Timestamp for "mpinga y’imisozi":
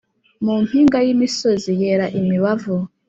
0.63-1.69